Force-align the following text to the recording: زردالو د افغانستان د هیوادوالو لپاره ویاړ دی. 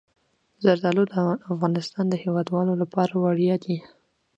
زردالو 0.63 1.03
د 1.11 1.13
افغانستان 1.53 2.05
د 2.09 2.13
هیوادوالو 2.23 2.73
لپاره 2.81 3.11
ویاړ 3.15 3.57
دی. 3.65 3.77